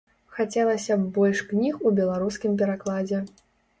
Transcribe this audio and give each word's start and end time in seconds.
Хацелася 0.35 0.95
б 1.01 1.05
больш 1.17 1.43
кніг 1.51 1.85
у 1.91 1.93
беларускім 1.99 2.59
перакладзе. 2.63 3.21